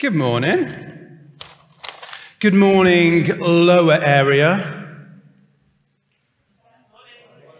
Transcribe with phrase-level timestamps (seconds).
[0.00, 1.28] Good morning.
[2.38, 4.96] Good morning, lower area.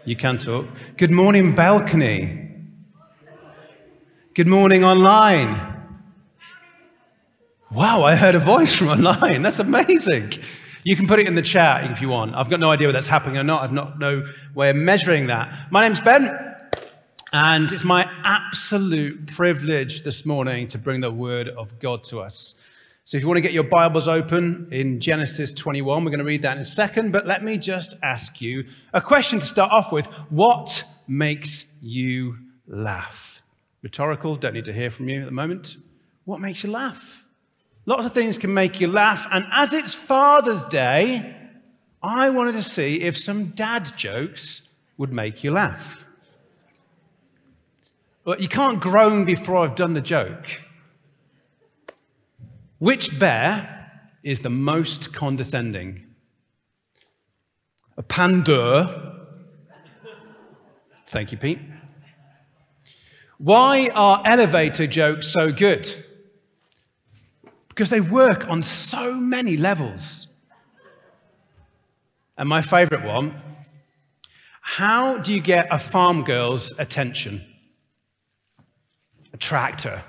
[0.05, 0.65] You can talk.
[0.97, 2.49] Good morning, balcony.
[4.33, 5.55] Good morning, online.
[7.69, 9.43] Wow, I heard a voice from online.
[9.43, 10.33] That's amazing.
[10.83, 12.33] You can put it in the chat if you want.
[12.33, 13.61] I've got no idea whether that's happening or not.
[13.61, 14.23] I've not no
[14.55, 15.71] way of measuring that.
[15.71, 16.50] My name's Ben.
[17.33, 22.55] And it's my absolute privilege this morning to bring the word of God to us.
[23.05, 26.25] So if you want to get your Bibles open in Genesis 21, we're going to
[26.25, 27.13] read that in a second.
[27.13, 32.35] But let me just ask you a question to start off with What makes you
[32.67, 33.41] laugh?
[33.81, 35.77] Rhetorical, don't need to hear from you at the moment.
[36.25, 37.25] What makes you laugh?
[37.85, 39.25] Lots of things can make you laugh.
[39.31, 41.33] And as it's Father's Day,
[42.03, 44.63] I wanted to see if some dad jokes
[44.97, 46.05] would make you laugh.
[48.25, 50.61] You can't groan before I've done the joke.
[52.77, 53.91] Which bear
[54.23, 56.05] is the most condescending?
[57.97, 59.27] A pandur.
[61.07, 61.59] Thank you, Pete.
[63.37, 65.93] Why are elevator jokes so good?
[67.69, 70.27] Because they work on so many levels.
[72.37, 73.41] And my favorite one
[74.63, 77.50] how do you get a farm girl's attention?
[79.41, 80.03] Tractor.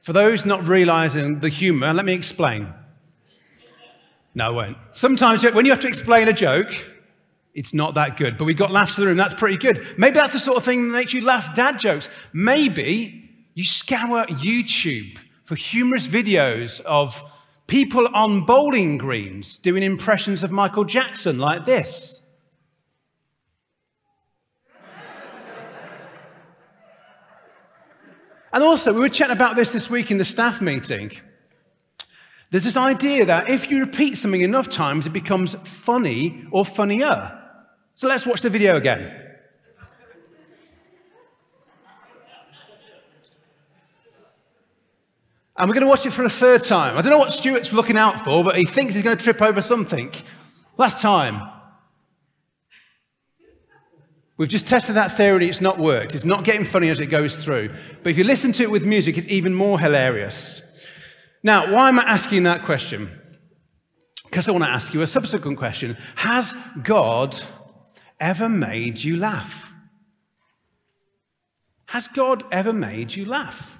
[0.00, 2.72] For those not realizing the humor, let me explain.
[4.34, 4.76] No, I won't.
[4.92, 6.72] Sometimes when you have to explain a joke,
[7.54, 8.38] it's not that good.
[8.38, 9.18] But we got laughs in the room.
[9.18, 9.86] That's pretty good.
[9.98, 12.08] Maybe that's the sort of thing that makes you laugh dad jokes.
[12.32, 17.22] Maybe you scour YouTube for humorous videos of
[17.68, 22.22] People on bowling greens doing impressions of Michael Jackson like this.
[28.50, 31.12] And also, we were chatting about this this week in the staff meeting.
[32.50, 37.38] There's this idea that if you repeat something enough times, it becomes funny or funnier.
[37.94, 39.27] So let's watch the video again.
[45.58, 46.96] And we're going to watch it for a third time.
[46.96, 49.42] I don't know what Stuart's looking out for, but he thinks he's going to trip
[49.42, 50.14] over something.
[50.76, 51.50] Last time.
[54.36, 56.14] We've just tested that theory, it's not worked.
[56.14, 57.74] It's not getting funny as it goes through.
[58.04, 60.62] But if you listen to it with music, it's even more hilarious.
[61.42, 63.10] Now, why am I asking that question?
[64.24, 66.54] Because I want to ask you a subsequent question Has
[66.84, 67.40] God
[68.20, 69.72] ever made you laugh?
[71.86, 73.77] Has God ever made you laugh?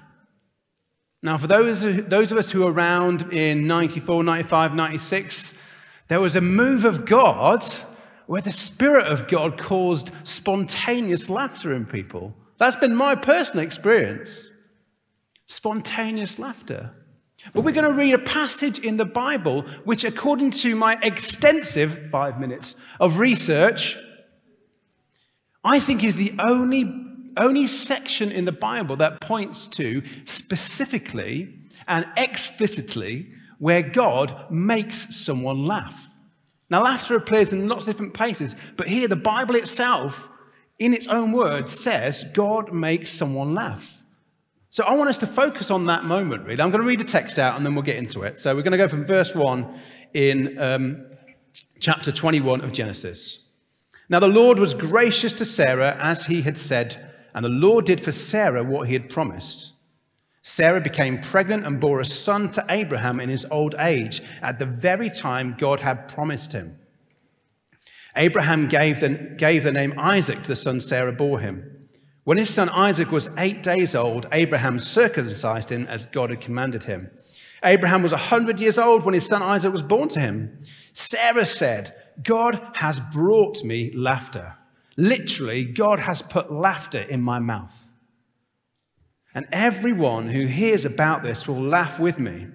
[1.21, 5.53] Now, for those, those of us who were around in 94, 95, 96,
[6.07, 7.63] there was a move of God
[8.25, 12.33] where the Spirit of God caused spontaneous laughter in people.
[12.57, 14.51] That's been my personal experience.
[15.45, 16.91] Spontaneous laughter.
[17.53, 22.09] But we're going to read a passage in the Bible which, according to my extensive
[22.11, 23.97] five minutes of research,
[25.63, 27.08] I think is the only
[27.39, 31.55] only section in the Bible that points to specifically
[31.87, 36.07] and explicitly where God makes someone laugh.
[36.69, 40.29] Now, laughter appears in lots of different places, but here the Bible itself,
[40.77, 44.03] in its own words, says God makes someone laugh.
[44.69, 46.61] So I want us to focus on that moment, really.
[46.61, 48.37] I'm going to read the text out and then we'll get into it.
[48.37, 49.79] So we're going to go from verse 1
[50.13, 51.07] in um,
[51.79, 53.47] chapter 21 of Genesis.
[54.09, 58.01] Now, the Lord was gracious to Sarah as he had said and the Lord did
[58.01, 59.73] for Sarah what he had promised.
[60.41, 64.65] Sarah became pregnant and bore a son to Abraham in his old age, at the
[64.65, 66.79] very time God had promised him.
[68.15, 71.87] Abraham gave the, gave the name Isaac to the son Sarah bore him.
[72.23, 76.83] When his son Isaac was eight days old, Abraham circumcised him as God had commanded
[76.83, 77.11] him.
[77.63, 80.59] Abraham was a hundred years old when his son Isaac was born to him.
[80.93, 84.55] Sarah said, God has brought me laughter
[84.99, 87.87] Literally, God has put laughter in my mouth.
[89.33, 92.47] And everyone who hears about this will laugh with me.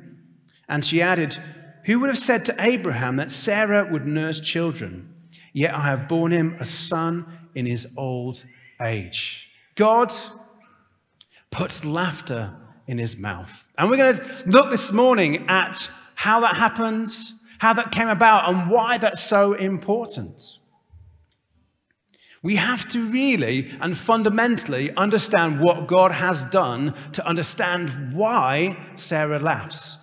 [0.69, 1.39] And she added,
[1.87, 5.11] Who would have said to Abraham that Sarah would nurse children?
[5.55, 7.25] Yet I have borne him a son
[7.55, 8.45] in his old
[8.79, 9.49] age.
[9.75, 10.13] God
[11.51, 12.55] puts laughter
[12.87, 13.67] in his mouth.
[13.79, 18.51] And we're going to look this morning at how that happens, how that came about,
[18.51, 20.59] and why that's so important.
[22.45, 29.39] We have to really and fundamentally understand what God has done to understand why Sarah
[29.39, 29.97] laughs.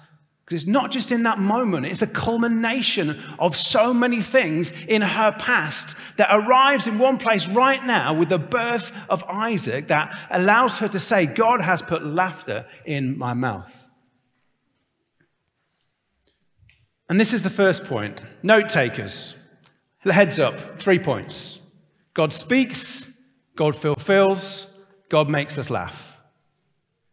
[0.43, 5.03] Because it's not just in that moment, it's a culmination of so many things in
[5.03, 10.17] her past that arrives in one place right now with the birth of Isaac that
[10.31, 13.87] allows her to say, God has put laughter in my mouth.
[17.07, 18.19] And this is the first point.
[18.41, 19.35] Note takers,
[19.99, 21.60] heads up, three points.
[22.13, 23.09] God speaks,
[23.55, 24.67] God fulfills,
[25.09, 26.17] God makes us laugh.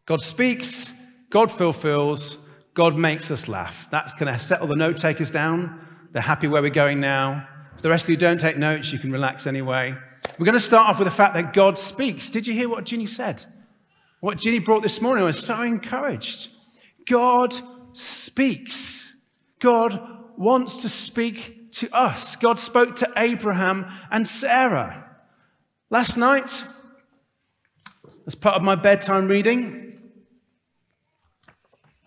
[0.07, 0.93] God speaks,
[1.31, 2.39] God fulfills,
[2.75, 3.89] God makes us laugh.
[3.91, 5.87] That's going to settle the note takers down.
[6.13, 7.47] They're happy where we're going now.
[7.77, 9.95] For the rest of you don't take notes, you can relax anyway.
[10.39, 12.31] We're going to start off with the fact that God speaks.
[12.31, 13.45] Did you hear what Ginny said?
[14.21, 16.49] What Ginny brought this morning I was so encouraged.
[17.07, 17.55] God
[17.93, 19.15] speaks.
[19.61, 20.01] God
[20.37, 22.37] wants to speak to us.
[22.37, 25.05] God spoke to Abraham and Sarah.
[25.91, 26.65] Last night,
[28.27, 30.01] as part of my bedtime reading,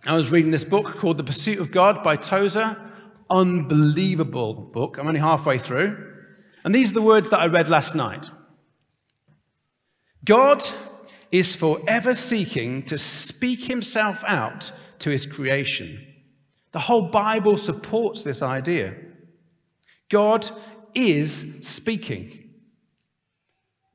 [0.06, 2.78] I was reading this book called The Pursuit of God by Tozer.
[3.30, 4.98] Unbelievable book.
[4.98, 6.12] I'm only halfway through.
[6.64, 8.30] And these are the words that I read last night
[10.24, 10.64] God
[11.32, 16.06] is forever seeking to speak himself out to his creation.
[16.72, 18.96] The whole Bible supports this idea.
[20.12, 20.52] God
[20.94, 22.50] is speaking.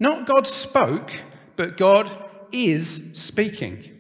[0.00, 1.12] Not God spoke,
[1.54, 2.10] but God
[2.50, 3.92] is speaking.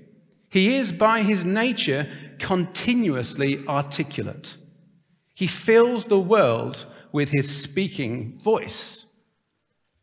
[0.48, 2.08] He is, by his nature,
[2.40, 4.56] continuously articulate.
[5.34, 9.04] He fills the world with his speaking voice.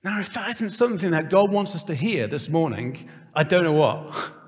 [0.04, 3.64] Now, if that isn't something that God wants us to hear this morning, I don't
[3.64, 4.32] know what.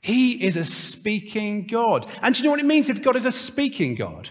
[0.00, 2.08] He is a speaking God.
[2.22, 4.30] And do you know what it means if God is a speaking God?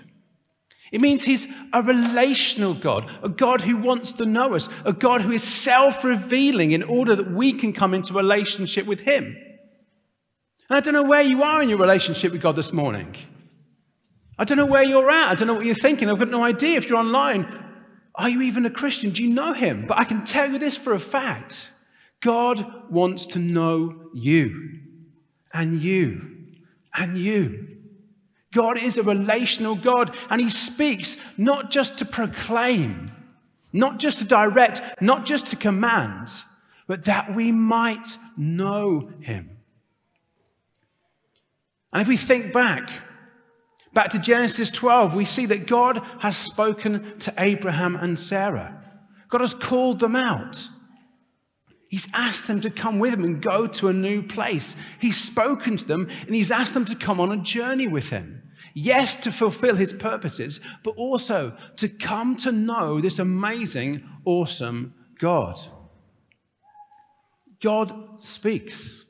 [0.92, 5.22] It means he's a relational God, a God who wants to know us, a God
[5.22, 9.36] who is self revealing in order that we can come into relationship with him.
[10.70, 13.16] And I don't know where you are in your relationship with God this morning.
[14.38, 15.30] I don't know where you're at.
[15.30, 16.10] I don't know what you're thinking.
[16.10, 17.64] I've got no idea if you're online.
[18.16, 19.12] Are you even a Christian?
[19.12, 19.86] Do you know Him?
[19.88, 21.70] But I can tell you this for a fact
[22.22, 24.80] God wants to know you,
[25.54, 26.56] and you,
[26.96, 27.77] and you.
[28.58, 33.12] God is a relational God, and He speaks not just to proclaim,
[33.72, 36.30] not just to direct, not just to command,
[36.88, 39.52] but that we might know Him.
[41.94, 42.90] And if we think back,
[43.94, 48.84] back to Genesis 12, we see that God has spoken to Abraham and Sarah.
[49.30, 50.68] God has called them out.
[51.90, 54.76] He's asked them to come with him and go to a new place.
[55.00, 58.37] He's spoken to them and he's asked them to come on a journey with him.
[58.80, 65.60] Yes, to fulfill his purposes, but also to come to know this amazing, awesome God.
[67.60, 69.04] God speaks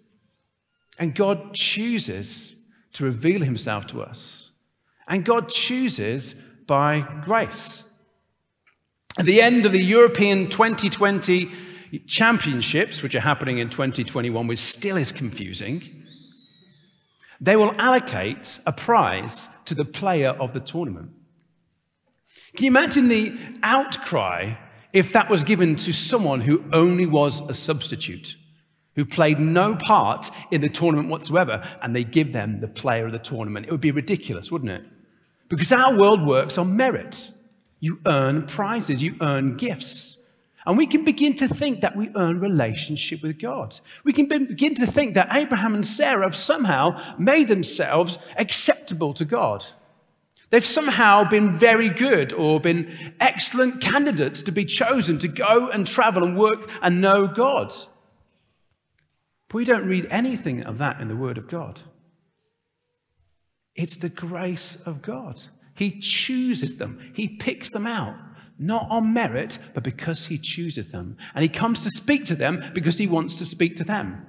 [0.97, 2.55] and God chooses
[2.93, 4.51] to reveal himself to us.
[5.05, 6.33] And God chooses
[6.65, 7.83] by grace.
[9.17, 11.51] At the end of the European 2020
[12.07, 16.05] championships, which are happening in 2021, which still is confusing,
[17.39, 21.11] they will allocate a prize to the player of the tournament.
[22.55, 24.55] Can you imagine the outcry
[24.93, 28.35] if that was given to someone who only was a substitute?
[28.97, 33.11] who played no part in the tournament whatsoever, and they give them the player of
[33.11, 33.67] the tournament.
[33.67, 34.81] It would be ridiculous, wouldn't it?
[35.49, 37.31] Because our world works on merit.
[37.79, 40.16] You earn prizes, you earn gifts.
[40.67, 43.79] And we can begin to think that we earn relationship with God.
[44.03, 49.23] We can begin to think that Abraham and Sarah have somehow made themselves acceptable to
[49.23, 49.65] God.
[50.49, 55.87] They've somehow been very good or been excellent candidates to be chosen to go and
[55.87, 57.73] travel and work and know God.
[59.47, 61.79] But we don't read anything of that in the Word of God.
[63.73, 65.45] It's the grace of God.
[65.75, 68.15] He chooses them, He picks them out,
[68.59, 71.17] not on merit, but because He chooses them.
[71.35, 74.25] And He comes to speak to them because He wants to speak to them.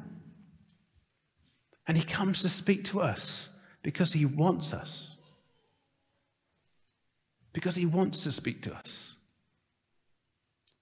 [1.86, 3.48] And He comes to speak to us
[3.82, 5.16] because He wants us.
[7.52, 9.14] Because He wants to speak to us.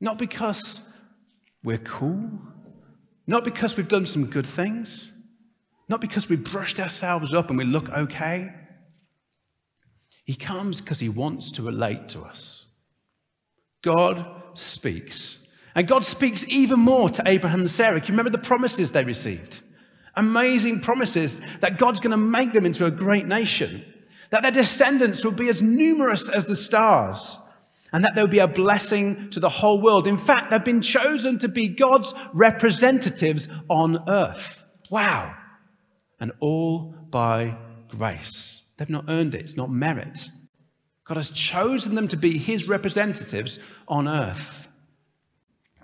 [0.00, 0.83] Not because
[1.62, 2.41] we're cool
[3.26, 5.11] not because we've done some good things,
[5.88, 8.53] not because we brushed ourselves up and we look okay.
[10.25, 12.65] He comes because he wants to relate to us.
[13.83, 15.38] God speaks.
[15.75, 18.00] And God speaks even more to Abraham and Sarah.
[18.00, 19.61] Can you remember the promises they received?
[20.14, 23.85] Amazing promises that God's going to make them into a great nation,
[24.30, 27.37] that their descendants will be as numerous as the stars,
[27.92, 30.06] and that they'll be a blessing to the whole world.
[30.06, 34.64] In fact, they've been chosen to be God's representatives on earth.
[34.90, 35.35] Wow.
[36.18, 37.56] And all by
[37.88, 38.62] grace.
[38.78, 40.28] They've not earned it, it's not merit.
[41.07, 44.69] God has chosen them to be his representatives on earth.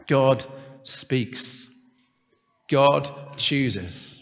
[0.09, 0.45] God
[0.83, 1.69] speaks,
[2.69, 4.21] God chooses,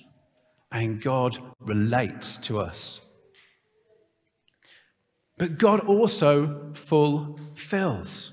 [0.70, 3.00] and God relates to us.
[5.38, 8.32] But God also fulfills.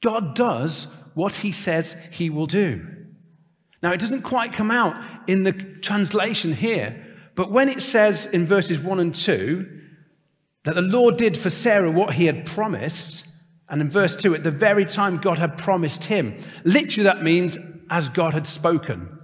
[0.00, 2.86] God does what he says he will do.
[3.82, 4.94] Now, it doesn't quite come out
[5.28, 7.04] in the translation here,
[7.34, 9.79] but when it says in verses 1 and 2
[10.64, 13.24] that the Lord did for Sarah what he had promised,
[13.68, 17.58] and in verse 2, at the very time God had promised him, literally that means
[17.88, 19.18] as God had spoken.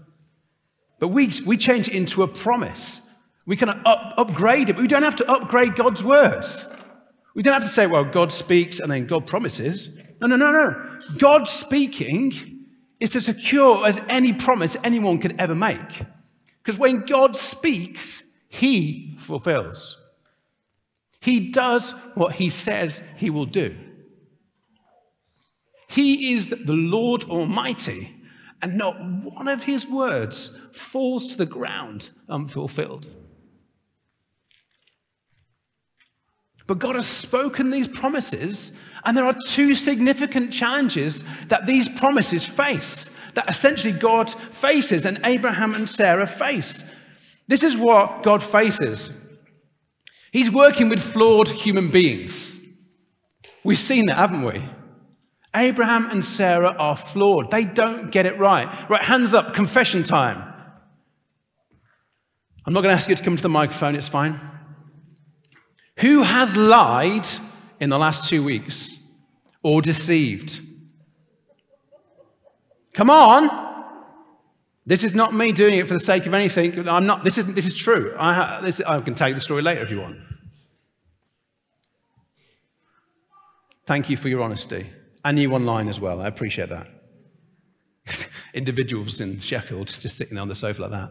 [0.98, 3.02] But we, we change it into a promise.
[3.44, 6.66] We can up, upgrade it, but we don't have to upgrade God's words.
[7.34, 9.90] We don't have to say, well, God speaks and then God promises.
[10.20, 10.98] No, no, no, no.
[11.18, 12.64] God speaking
[12.98, 16.02] is as secure as any promise anyone could ever make.
[16.62, 19.98] Because when God speaks, he fulfills.
[21.26, 23.76] He does what he says he will do.
[25.88, 28.14] He is the Lord Almighty,
[28.62, 33.08] and not one of his words falls to the ground unfulfilled.
[36.68, 38.70] But God has spoken these promises,
[39.04, 45.18] and there are two significant challenges that these promises face that essentially God faces and
[45.24, 46.84] Abraham and Sarah face.
[47.48, 49.10] This is what God faces.
[50.36, 52.60] He's working with flawed human beings.
[53.64, 54.62] We've seen that, haven't we?
[55.54, 57.50] Abraham and Sarah are flawed.
[57.50, 58.68] They don't get it right.
[58.90, 60.36] Right, hands up, confession time.
[62.66, 64.38] I'm not going to ask you to come to the microphone, it's fine.
[66.00, 67.26] Who has lied
[67.80, 68.94] in the last two weeks
[69.62, 70.60] or deceived?
[72.92, 73.65] Come on.
[74.86, 76.88] This is not me doing it for the sake of anything.
[76.88, 78.14] I'm not, this, is, this is true.
[78.16, 80.18] I, this, I can tell you the story later if you want.
[83.84, 84.88] Thank you for your honesty.
[85.24, 86.20] And you online as well.
[86.20, 86.86] I appreciate that.
[88.54, 91.10] Individuals in Sheffield just sitting on the sofa like that.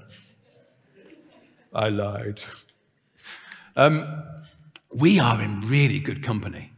[1.74, 2.42] I lied.
[3.76, 4.24] Um,
[4.94, 6.72] we are in really good company.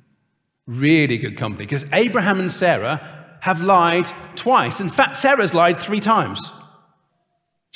[0.66, 1.66] Really good company.
[1.66, 4.80] Because Abraham and Sarah have lied twice.
[4.80, 6.51] In fact, Sarah's lied three times.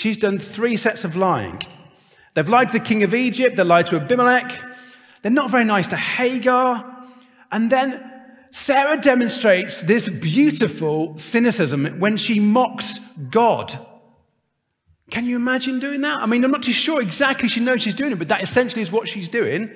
[0.02, 1.62] She's done three sets of lying.
[2.34, 4.60] They've lied to the king of Egypt, they lied to Abimelech,
[5.22, 7.06] they're not very nice to Hagar.
[7.52, 8.12] And then
[8.50, 12.98] Sarah demonstrates this beautiful cynicism when she mocks
[13.30, 13.78] God.
[15.12, 16.18] Can you imagine doing that?
[16.18, 18.82] I mean, I'm not too sure exactly she knows she's doing it, but that essentially
[18.82, 19.70] is what she's doing.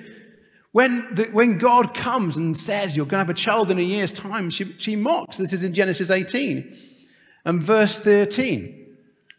[0.72, 3.82] When, the, when God comes and says, You're going to have a child in a
[3.82, 5.36] year's time, she, she mocks.
[5.36, 6.76] This is in Genesis 18
[7.44, 8.85] and verse 13.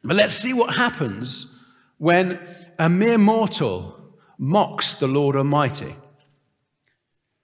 [0.04, 1.56] But let's see what happens
[1.98, 2.40] when
[2.80, 5.96] a mere mortal mocks the Lord Almighty.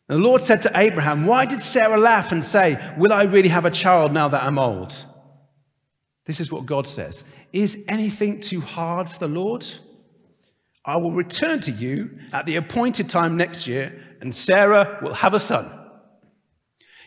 [0.07, 3.65] The Lord said to Abraham, Why did Sarah laugh and say, Will I really have
[3.65, 5.05] a child now that I'm old?
[6.25, 9.65] This is what God says Is anything too hard for the Lord?
[10.85, 15.33] I will return to you at the appointed time next year, and Sarah will have
[15.33, 15.71] a son.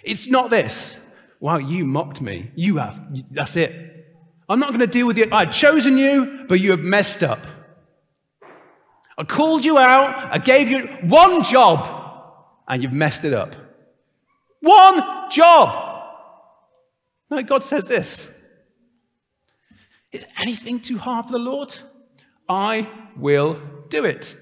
[0.02, 0.96] It's not this.
[1.40, 2.50] Wow, you mocked me.
[2.54, 2.98] You have.
[3.30, 3.95] That's it.
[4.48, 5.28] I'm not going to deal with you.
[5.32, 7.46] I've chosen you, but you have messed up.
[9.18, 10.32] I called you out.
[10.32, 11.88] I gave you one job,
[12.68, 13.56] and you've messed it up.
[14.60, 15.94] One job.
[17.30, 18.28] No, God says this
[20.12, 21.76] Is anything too hard for the Lord?
[22.48, 24.36] I will do it.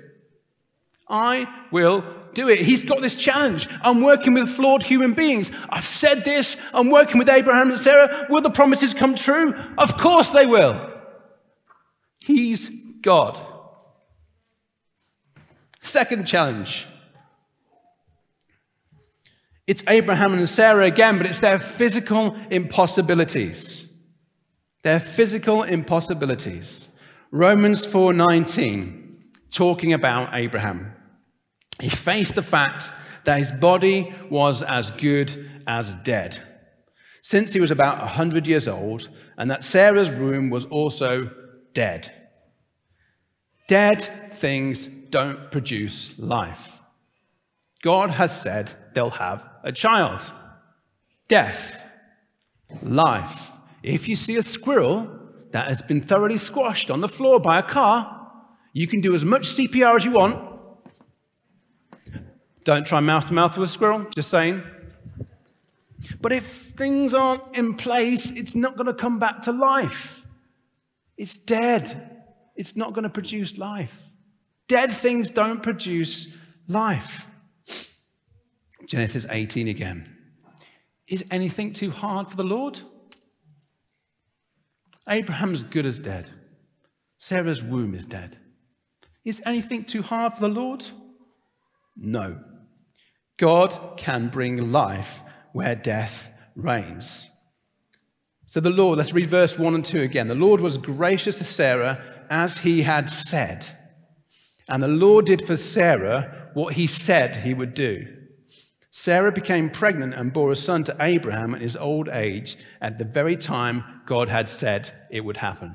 [1.08, 2.61] I will do it.
[2.61, 3.68] He's got this challenge.
[3.82, 5.50] I'm working with flawed human beings.
[5.68, 6.56] I've said this.
[6.73, 8.26] I'm working with Abraham and Sarah.
[8.28, 9.54] Will the promises come true?
[9.78, 10.90] Of course they will.
[12.18, 12.70] He's
[13.00, 13.38] God.
[15.80, 16.87] Second challenge.
[19.66, 23.90] It's Abraham and Sarah again, but it's their physical impossibilities.
[24.82, 26.88] Their physical impossibilities.
[27.30, 29.03] Romans 4:19
[29.54, 30.92] talking about Abraham.
[31.80, 32.92] He faced the fact
[33.25, 36.40] that his body was as good as dead
[37.25, 39.08] since he was about 100 years old
[39.38, 41.30] and that Sarah's womb was also
[41.73, 42.12] dead.
[43.66, 46.82] Dead things don't produce life.
[47.82, 50.30] God has said they'll have a child.
[51.26, 51.82] Death,
[52.82, 53.52] life.
[53.82, 55.08] If you see a squirrel
[55.52, 58.24] that has been thoroughly squashed on the floor by a car,
[58.75, 60.37] you can do as much CPR as you want.
[62.64, 64.62] Don't try mouth to mouth with a squirrel, just saying.
[66.21, 70.26] But if things aren't in place, it's not going to come back to life.
[71.16, 72.25] It's dead.
[72.57, 74.02] It's not going to produce life.
[74.66, 76.35] Dead things don't produce
[76.66, 77.26] life.
[78.88, 80.11] Genesis 18 again.
[81.07, 82.81] Is anything too hard for the Lord?
[85.09, 86.28] Abraham's good as dead.
[87.19, 88.38] Sarah's womb is dead.
[89.25, 90.85] Is anything too hard for the Lord?
[91.97, 92.38] No.
[93.37, 97.31] God can bring life where death reigns.
[98.47, 100.28] So the Lord, let's read verse 1 and 2 again.
[100.28, 103.66] The Lord was gracious to Sarah as he had said.
[104.69, 108.07] And the Lord did for Sarah what he said he would do.
[108.90, 113.04] Sarah became pregnant and bore a son to Abraham in his old age at the
[113.04, 115.75] very time God had said it would happen.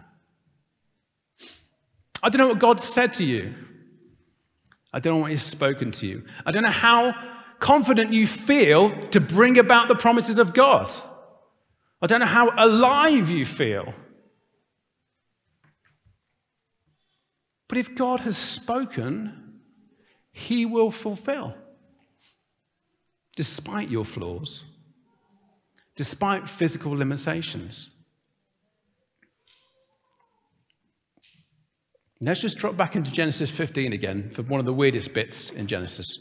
[2.21, 3.53] I don't know what God said to you.
[4.91, 6.25] I don't know what He's spoken to you.
[6.45, 7.15] I don't know how
[7.59, 10.91] confident you feel to bring about the promises of God.
[12.01, 13.93] I don't know how alive you feel.
[17.67, 19.59] But if God has spoken,
[20.31, 21.55] He will fulfill,
[23.35, 24.63] despite your flaws,
[25.95, 27.91] despite physical limitations.
[32.21, 35.67] Let's just drop back into Genesis 15 again for one of the weirdest bits in
[35.67, 36.19] Genesis.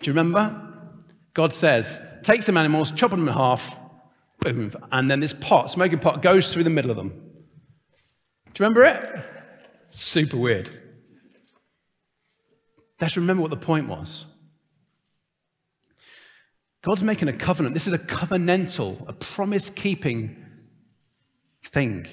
[0.00, 0.62] Do you remember?
[1.34, 3.78] God says, take some animals, chop them in half,
[4.40, 7.10] boom, and then this pot, smoking pot, goes through the middle of them.
[7.10, 9.24] Do you remember it?
[9.88, 10.70] Super weird.
[13.00, 14.24] Let's remember what the point was.
[16.82, 17.74] God's making a covenant.
[17.74, 20.36] This is a covenantal, a promise keeping
[21.64, 22.06] thing.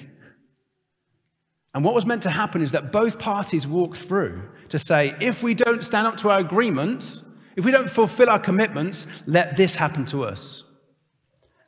[1.74, 5.42] And what was meant to happen is that both parties walk through to say, if
[5.42, 7.22] we don't stand up to our agreements,
[7.56, 10.62] if we don't fulfill our commitments, let this happen to us.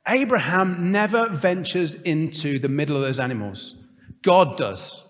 [0.08, 3.74] Abraham never ventures into the middle of those animals.
[4.22, 5.02] God does.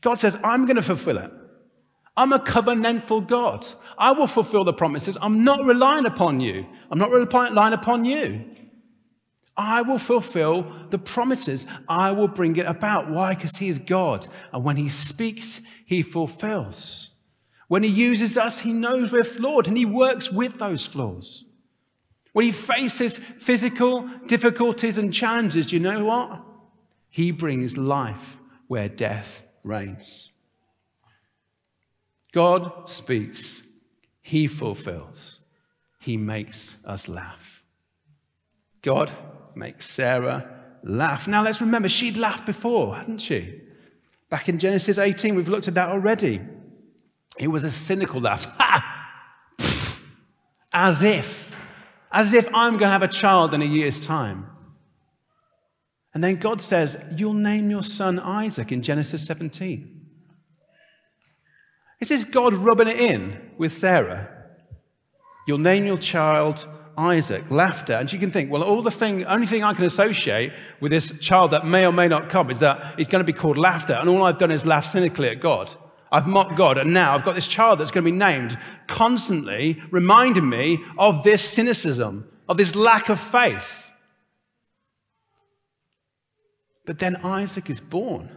[0.00, 1.30] God says, I'm going to fulfill it.
[2.16, 3.64] I'm a covenantal God.
[3.96, 5.16] I will fulfill the promises.
[5.22, 6.66] I'm not relying upon you.
[6.90, 8.44] I'm not relying upon you.
[9.58, 11.66] I will fulfill the promises.
[11.88, 13.10] I will bring it about.
[13.10, 13.34] Why?
[13.34, 14.28] Because He is God.
[14.52, 17.10] And when He speaks, He fulfills.
[17.66, 21.44] When He uses us, He knows we're flawed and He works with those flaws.
[22.32, 26.40] When He faces physical difficulties and challenges, do you know what?
[27.10, 30.30] He brings life where death reigns.
[32.32, 33.64] God speaks,
[34.22, 35.40] He fulfills,
[35.98, 37.64] He makes us laugh.
[38.82, 39.10] God
[39.56, 40.48] makes Sarah
[40.82, 41.28] laugh.
[41.28, 43.60] Now let's remember, she'd laughed before, hadn't she?
[44.30, 46.40] Back in Genesis 18, we've looked at that already.
[47.38, 48.46] It was a cynical laugh.
[48.58, 48.94] Ha!
[50.72, 51.54] As if,
[52.12, 54.46] as if I'm going to have a child in a year's time.
[56.14, 59.94] And then God says, You'll name your son Isaac in Genesis 17.
[62.00, 64.28] Is this God rubbing it in with Sarah?
[65.46, 66.66] You'll name your child
[66.98, 67.94] Isaac, laughter.
[67.94, 71.16] And she can think, well, all the thing, only thing I can associate with this
[71.20, 73.94] child that may or may not come is that he's going to be called laughter.
[73.94, 75.72] And all I've done is laugh cynically at God.
[76.10, 76.76] I've mocked God.
[76.76, 78.58] And now I've got this child that's going to be named
[78.88, 83.92] constantly reminding me of this cynicism, of this lack of faith.
[86.84, 88.30] But then Isaac is born.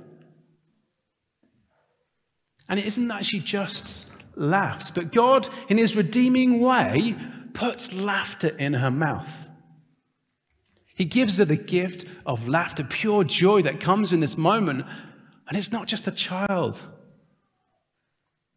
[2.70, 7.16] And it isn't that she just laughs, but God, in his redeeming way,
[7.54, 9.50] puts laughter in her mouth.
[10.96, 14.86] He gives her the gift of laughter, pure joy that comes in this moment.
[15.48, 16.82] And it's not just a child.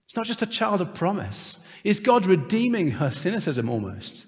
[0.04, 1.58] It's not just a child of promise.
[1.84, 4.26] Is God redeeming her cynicism almost.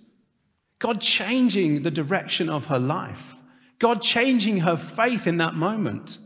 [0.79, 3.35] God changing the direction of her life.
[3.79, 6.19] God changing her faith in that moment.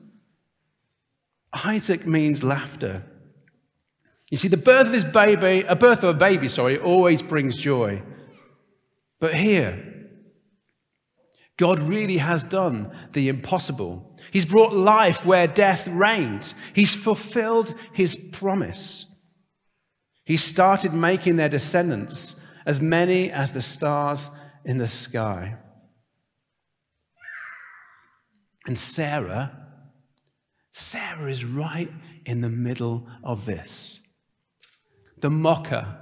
[1.52, 3.04] Isaac means laughter.
[4.30, 7.56] You see, the birth of his baby, a birth of a baby, sorry, always brings
[7.56, 8.02] joy.
[9.20, 9.90] But here,
[11.58, 14.16] God really has done the impossible.
[14.32, 16.54] He's brought life where death reigns.
[16.72, 19.04] He's fulfilled his promise.
[20.24, 24.30] He started making their descendants as many as the stars
[24.64, 25.56] in the sky.
[28.66, 29.68] And Sarah,
[30.72, 31.90] Sarah is right
[32.24, 34.00] in the middle of this.
[35.18, 35.98] The mocker,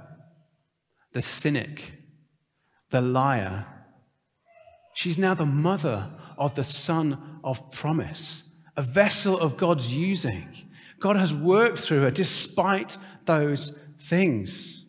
[1.11, 1.98] the cynic,
[2.89, 3.65] the liar.
[4.93, 8.43] She's now the mother of the son of promise,
[8.75, 10.47] a vessel of God's using.
[10.99, 14.85] God has worked through her despite those things.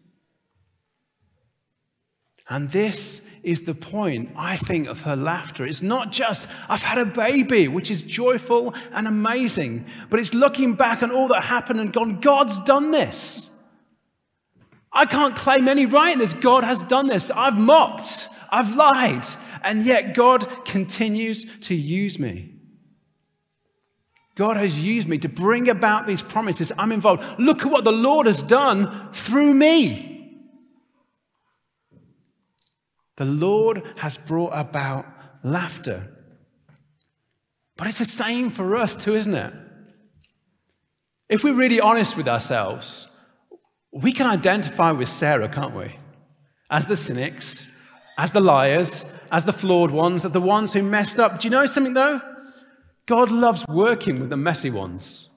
[2.49, 5.65] And this is the point, I think, of her laughter.
[5.65, 10.75] It's not just, I've had a baby, which is joyful and amazing, but it's looking
[10.75, 13.50] back on all that happened and gone, God's done this.
[14.92, 16.35] I can't claim any right in this.
[16.35, 17.31] God has done this.
[17.31, 19.24] I've mocked, I've lied,
[19.62, 22.55] and yet God continues to use me.
[24.35, 26.72] God has used me to bring about these promises.
[26.79, 27.22] I'm involved.
[27.38, 30.07] Look at what the Lord has done through me.
[33.16, 35.05] The Lord has brought about
[35.44, 36.09] laughter.
[37.76, 39.53] But it's the same for us too, isn't it?
[41.29, 43.10] If we're really honest with ourselves,
[43.92, 45.96] we can identify with Sarah, can't we?
[46.70, 47.68] As the cynics,
[48.16, 51.40] as the liars, as the flawed ones, as the ones who messed up.
[51.40, 52.20] Do you know something though?
[53.07, 55.29] God loves working with the messy ones.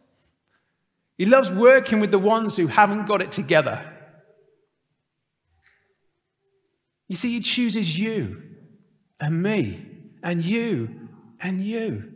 [1.17, 3.89] He loves working with the ones who haven't got it together.
[7.07, 8.41] You see, He chooses you
[9.19, 9.85] and me
[10.21, 12.11] and you and you.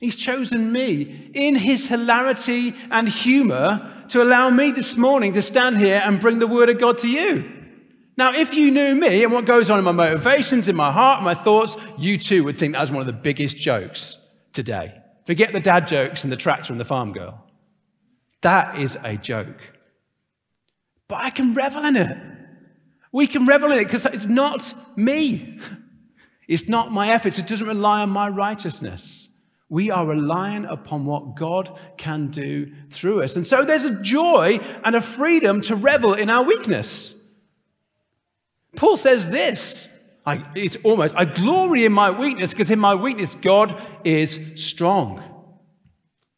[0.00, 5.78] He's chosen me in His hilarity and humor to allow me this morning to stand
[5.78, 7.50] here and bring the Word of God to you.
[8.16, 11.22] Now, if you knew me and what goes on in my motivations, in my heart,
[11.22, 14.16] my thoughts, you too would think that was one of the biggest jokes
[14.52, 14.94] today.
[15.26, 17.44] Forget the dad jokes and the tractor and the farm girl.
[18.42, 19.60] That is a joke.
[21.08, 22.16] But I can revel in it.
[23.10, 25.58] We can revel in it because it's not me.
[26.46, 27.38] It's not my efforts.
[27.38, 29.30] It doesn't rely on my righteousness.
[29.68, 33.34] We are relying upon what God can do through us.
[33.36, 37.14] And so there's a joy and a freedom to revel in our weakness.
[38.76, 39.88] Paul says this
[40.26, 45.22] I, it's almost, I glory in my weakness because in my weakness, God is strong.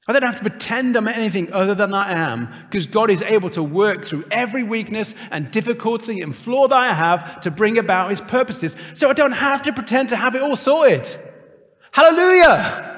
[0.09, 3.51] I don't have to pretend I'm anything other than I am because God is able
[3.51, 8.11] to work through every weakness and difficulty and flaw that I have to bring about
[8.11, 8.77] his purposes.
[8.95, 11.09] So I don't have to pretend to have it all sorted.
[11.91, 12.96] Hallelujah!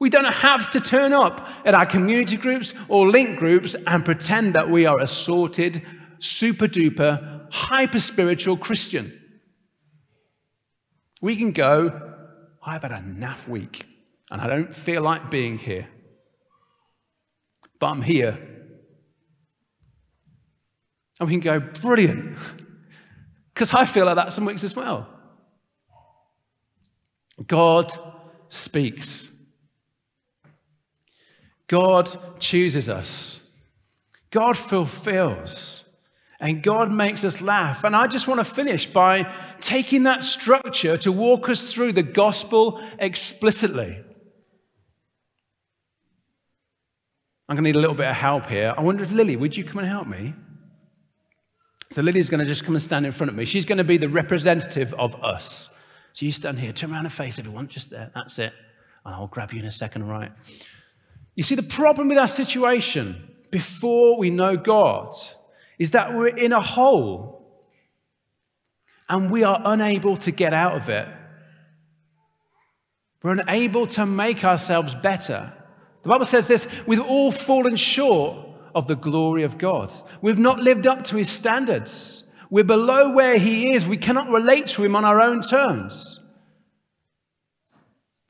[0.00, 4.54] We don't have to turn up at our community groups or link groups and pretend
[4.54, 5.82] that we are a sorted,
[6.18, 9.16] super duper, hyper spiritual Christian.
[11.20, 12.14] We can go,
[12.64, 13.84] I've had a naff week
[14.30, 15.86] and I don't feel like being here.
[17.78, 18.38] But I'm here.
[21.18, 22.38] And we can go, brilliant.
[23.52, 25.06] Because I feel like that some weeks as well.
[27.46, 27.92] God
[28.48, 29.29] speaks.
[31.70, 33.38] God chooses us.
[34.32, 35.84] God fulfills.
[36.40, 37.84] And God makes us laugh.
[37.84, 42.02] And I just want to finish by taking that structure to walk us through the
[42.02, 44.02] gospel explicitly.
[47.48, 48.74] I'm going to need a little bit of help here.
[48.76, 50.34] I wonder if Lily, would you come and help me?
[51.92, 53.44] So Lily's going to just come and stand in front of me.
[53.44, 55.68] She's going to be the representative of us.
[56.14, 58.10] So you stand here, turn around and face everyone, just there.
[58.12, 58.52] That's it.
[59.04, 60.32] I'll grab you in a second, right?
[61.40, 63.16] You see, the problem with our situation
[63.50, 65.14] before we know God
[65.78, 67.64] is that we're in a hole
[69.08, 71.08] and we are unable to get out of it.
[73.22, 75.50] We're unable to make ourselves better.
[76.02, 79.90] The Bible says this we've all fallen short of the glory of God.
[80.20, 82.24] We've not lived up to his standards.
[82.50, 83.86] We're below where he is.
[83.86, 86.20] We cannot relate to him on our own terms.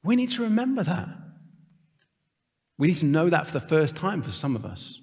[0.05, 1.20] We need to remember that.
[2.81, 4.99] We need to know that for the first time for some of us.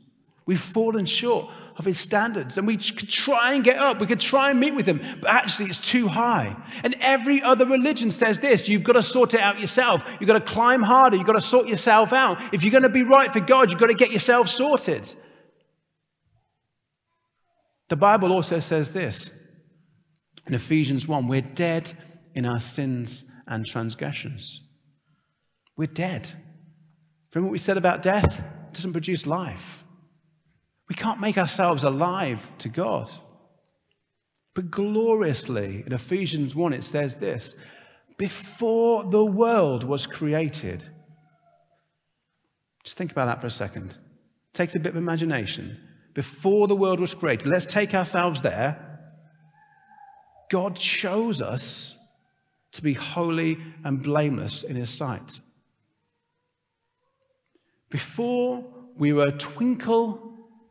[0.48, 2.58] We've fallen short of his standards.
[2.58, 5.30] And we could try and get up, we could try and meet with him, but
[5.30, 6.56] actually it's too high.
[6.84, 10.04] And every other religion says this you've got to sort it out yourself.
[10.20, 11.18] You've got to climb harder.
[11.18, 12.52] You've got to sort yourself out.
[12.52, 15.14] If you're going to be right for God, you've got to get yourself sorted.
[17.90, 19.30] The Bible also says this
[20.48, 21.94] in Ephesians 1 we're dead
[22.34, 24.62] in our sins and transgressions.
[25.76, 26.32] We're dead.
[27.34, 28.40] Remember what we said about death?
[28.40, 29.84] It doesn't produce life.
[30.90, 33.12] We can't make ourselves alive to God.
[34.54, 37.56] But gloriously, in Ephesians 1, it says this
[38.18, 40.84] before the world was created.
[42.84, 43.92] Just think about that for a second.
[43.92, 45.80] It takes a bit of imagination.
[46.14, 48.84] Before the world was created, let's take ourselves there.
[50.50, 51.96] God chose us
[52.72, 55.42] to be holy and blameless in His sight.
[57.90, 58.64] Before
[58.98, 60.28] we were a twinkle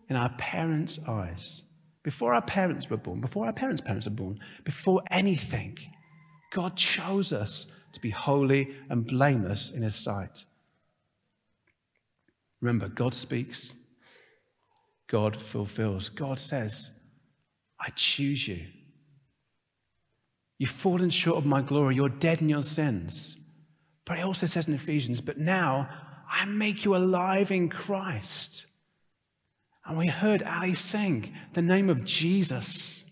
[0.09, 1.63] in our parents' eyes.
[2.03, 5.77] Before our parents were born, before our parents' parents were born, before anything,
[6.53, 10.45] God chose us to be holy and blameless in His sight.
[12.61, 13.73] Remember, God speaks,
[15.09, 16.09] God fulfills.
[16.09, 16.91] God says,
[17.81, 18.67] I choose you.
[20.59, 21.97] You've fallen short of my glory.
[21.97, 23.37] You're dead in your sins.
[24.05, 25.89] But he also says in Ephesians, but now
[26.31, 28.67] I make you alive in Christ.
[29.85, 33.05] And we heard Ali sing the name of Jesus.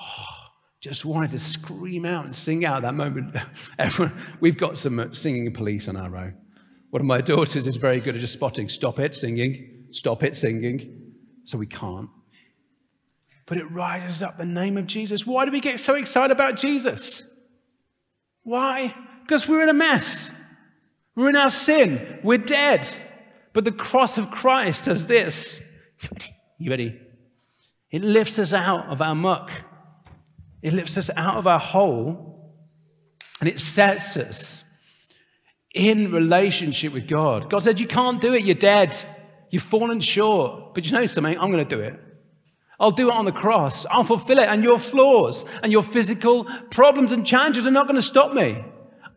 [0.00, 0.46] Oh,
[0.80, 3.36] just wanted to scream out and sing out that moment.
[3.78, 6.32] Everyone, we've got some uh, singing police on our row.
[6.90, 10.36] One of my daughters is very good at just spotting, stop it, singing, stop it,
[10.36, 11.12] singing.
[11.44, 12.08] So we can't.
[13.46, 15.26] But it rises up the name of Jesus.
[15.26, 17.24] Why do we get so excited about Jesus?
[18.42, 18.94] Why?
[19.22, 20.30] Because we're in a mess.
[21.16, 22.20] We're in our sin.
[22.22, 22.88] We're dead.
[23.52, 25.60] But the cross of Christ does this.
[26.58, 27.00] You ready?
[27.90, 29.50] It lifts us out of our muck.
[30.62, 32.54] It lifts us out of our hole
[33.40, 34.64] and it sets us
[35.74, 37.50] in relationship with God.
[37.50, 38.44] God said, You can't do it.
[38.44, 38.96] You're dead.
[39.50, 40.74] You've fallen short.
[40.74, 41.38] But you know something?
[41.38, 42.00] I'm going to do it.
[42.78, 43.86] I'll do it on the cross.
[43.86, 44.48] I'll fulfill it.
[44.48, 48.62] And your flaws and your physical problems and challenges are not going to stop me.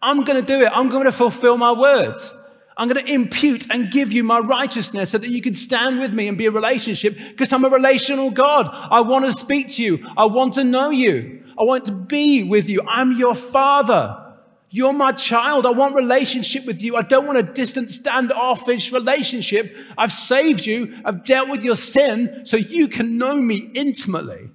[0.02, 0.72] I'm going to do it.
[0.74, 2.34] I'm going to fulfill my words.
[2.78, 6.14] I'm going to impute and give you my righteousness so that you can stand with
[6.14, 8.70] me and be a relationship because I'm a relational God.
[8.72, 10.08] I want to speak to you.
[10.16, 11.44] I want to know you.
[11.60, 12.80] I want to be with you.
[12.88, 14.30] I'm your father.
[14.70, 15.66] You're my child.
[15.66, 16.96] I want relationship with you.
[16.96, 19.76] I don't want a distant, standoffish relationship.
[19.98, 21.02] I've saved you.
[21.04, 24.52] I've dealt with your sin so you can know me intimately.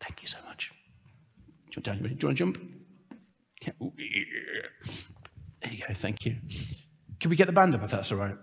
[0.00, 0.72] Thank you so much.
[1.70, 2.58] Do you want to jump?
[3.62, 3.72] Yeah.
[5.62, 5.94] There you go.
[5.94, 6.36] Thank you.
[7.20, 8.36] Can we get the band up if that's all right?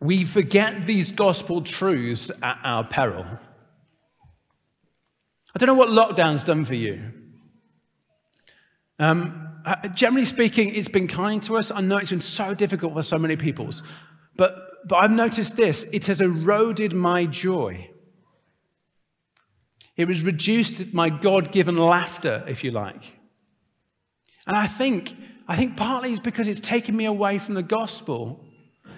[0.00, 3.24] We forget these gospel truths at our peril.
[5.54, 7.00] I don't know what lockdown's done for you.
[8.98, 11.70] Um, uh, generally speaking, it's been kind to us.
[11.70, 13.68] I know it's been so difficult for so many people.
[14.36, 14.56] But,
[14.88, 17.90] but I've noticed this it has eroded my joy.
[19.96, 23.18] It has reduced my God given laughter, if you like.
[24.46, 25.14] And I think,
[25.48, 28.46] I think partly it's because it's taken me away from the gospel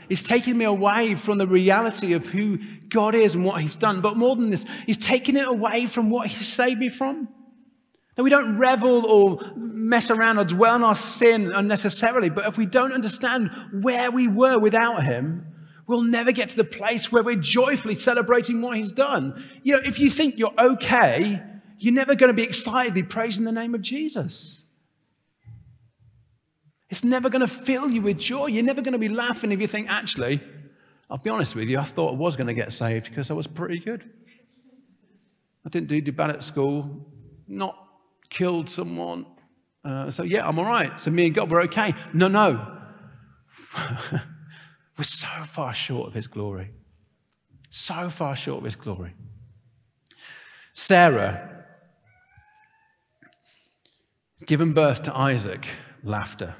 [0.09, 4.01] It's taken me away from the reality of who God is and what He's done.
[4.01, 7.29] But more than this, He's taken it away from what He saved me from.
[8.19, 12.59] Now, we don't revel or mess around or dwell on our sin unnecessarily, but if
[12.59, 13.49] we don't understand
[13.81, 15.47] where we were without Him,
[15.87, 19.49] we'll never get to the place where we're joyfully celebrating what He's done.
[19.63, 21.41] You know, if you think you're okay,
[21.79, 24.65] you're never going to be excitedly praising the name of Jesus.
[26.91, 28.47] It's never going to fill you with joy.
[28.47, 30.43] You're never going to be laughing if you think, actually,
[31.09, 33.35] I'll be honest with you, I thought I was going to get saved because I
[33.35, 34.11] was pretty good.
[35.65, 37.07] I didn't do bad at school,
[37.47, 37.85] not
[38.31, 39.27] killed someone.
[39.85, 41.01] Uh, so, yeah, I'm all right.
[41.01, 41.95] So, me and God, we're okay.
[42.13, 42.79] No, no.
[44.99, 46.71] we're so far short of His glory.
[47.71, 49.15] So far short of His glory.
[50.75, 51.65] Sarah,
[54.47, 55.67] given birth to Isaac,
[56.03, 56.55] laughter.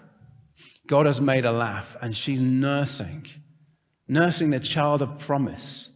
[0.89, 3.27] God has made her laugh, and she's nursing,
[4.09, 5.91] nursing the child of promise.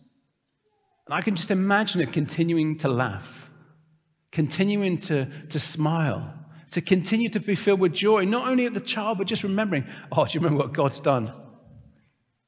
[1.06, 3.50] And I can just imagine her continuing to laugh,
[4.32, 6.34] continuing to, to smile,
[6.72, 9.84] to continue to be filled with joy, not only at the child, but just remembering,
[10.10, 11.26] oh, do you remember what God's done?
[11.26, 11.30] Do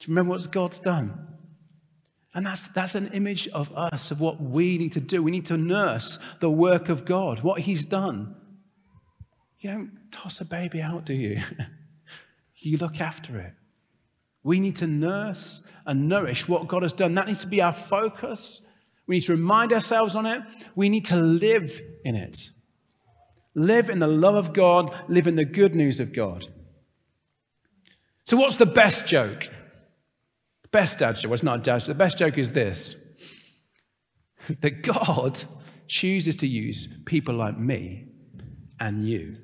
[0.01, 1.29] you remember what God's done?
[2.35, 5.23] And that's, that's an image of us, of what we need to do.
[5.23, 8.35] We need to nurse the work of God, what He's done.
[9.61, 11.41] You don't toss a baby out, do you?
[12.57, 13.53] You look after it.
[14.43, 17.15] We need to nurse and nourish what God has done.
[17.15, 18.63] That needs to be our focus.
[19.07, 20.43] We need to remind ourselves on it.
[20.75, 22.51] We need to live in it.
[23.55, 26.49] Live in the love of God, live in the good news of God.
[28.25, 29.47] So, what's the best joke?
[30.63, 31.89] The best dad joke, well, it's not a dad joke.
[31.89, 32.97] The best joke is this
[34.61, 35.45] that God
[35.87, 38.09] chooses to use people like me
[38.81, 39.37] and you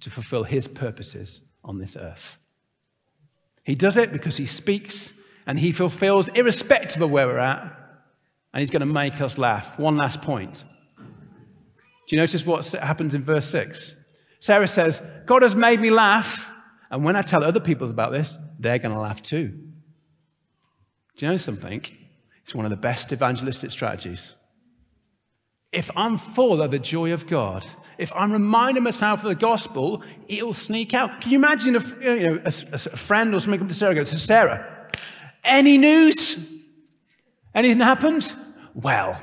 [0.00, 2.38] to fulfill his purposes on this earth.
[3.64, 5.12] He does it because he speaks
[5.46, 7.77] and he fulfills, irrespective of where we're at,
[8.58, 9.78] and he's going to make us laugh.
[9.78, 10.64] One last point.
[10.96, 13.94] Do you notice what happens in verse 6?
[14.40, 16.50] Sarah says, God has made me laugh,
[16.90, 19.50] and when I tell other people about this, they're going to laugh too.
[21.16, 21.84] Do you know something?
[22.42, 24.34] It's one of the best evangelistic strategies.
[25.70, 27.64] If I'm full of the joy of God,
[27.96, 31.20] if I'm reminding myself of the gospel, it'll sneak out.
[31.20, 34.04] Can you imagine if you know, a, a friend or something come to Sarah and
[34.04, 34.90] goes, Sarah,
[35.44, 36.54] any news?
[37.54, 38.32] Anything happened?
[38.80, 39.20] Well,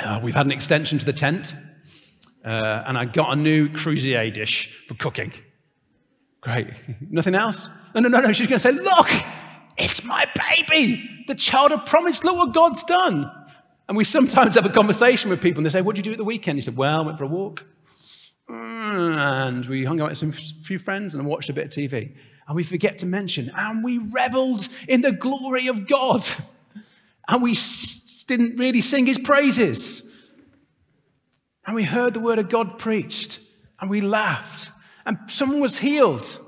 [0.00, 1.54] uh, we've had an extension to the tent,
[2.44, 5.32] uh, and I got a new Creuset dish for cooking.
[6.40, 6.66] Great.
[7.10, 7.68] Nothing else?
[7.94, 8.32] No, no, no, no.
[8.32, 9.08] She's going to say, Look,
[9.78, 12.24] it's my baby, the child of promise.
[12.24, 13.30] Look what God's done.
[13.88, 16.14] And we sometimes have a conversation with people and they say, What did you do
[16.14, 16.58] at the weekend?
[16.58, 17.64] You said, Well, I went for a walk.
[18.48, 22.16] And we hung out with some few friends and watched a bit of TV.
[22.48, 26.26] And we forget to mention, and we reveled in the glory of God.
[27.28, 27.54] And we
[28.36, 30.02] didn't really sing his praises.
[31.66, 33.40] And we heard the word of God preached.
[33.80, 34.70] And we laughed.
[35.04, 36.38] And someone was healed.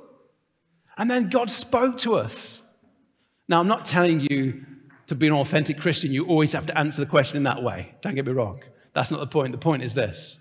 [0.97, 2.62] And then God spoke to us.
[3.49, 4.64] Now, I'm not telling you
[5.09, 7.95] to be an authentic Christian, you always have to answer the question in that way.
[8.01, 8.62] Don't get me wrong.
[8.95, 9.53] That's not the point.
[9.53, 10.38] The point is this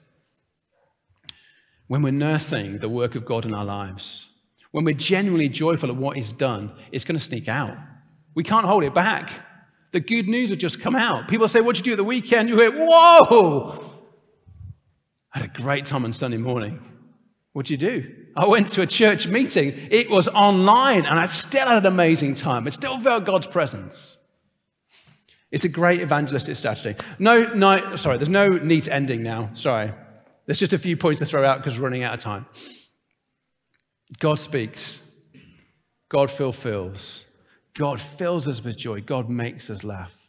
[1.87, 4.29] when we're nursing the work of God in our lives,
[4.71, 7.75] when we're genuinely joyful at what He's done, it's going to sneak out.
[8.35, 9.31] We can't hold it back.
[9.91, 11.27] The good news will just come out.
[11.27, 12.49] People say, What'd you do at the weekend?
[12.49, 13.91] You hear, Whoa!
[15.33, 16.79] I had a great time on Sunday morning.
[17.53, 18.15] What'd you do?
[18.35, 19.73] I went to a church meeting.
[19.91, 22.65] It was online, and I still had an amazing time.
[22.67, 24.17] It still felt God's presence.
[25.51, 26.95] It's a great evangelistic strategy.
[27.19, 29.49] No, no, sorry, there's no neat ending now.
[29.53, 29.91] Sorry.
[30.45, 32.45] There's just a few points to throw out because we're running out of time.
[34.19, 35.01] God speaks,
[36.09, 37.25] God fulfills,
[37.77, 40.20] God fills us with joy, God makes us laugh.